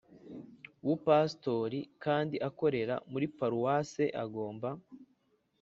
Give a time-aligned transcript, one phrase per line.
[0.85, 4.69] bupasitori kandi akorera muri Paruwase Agomba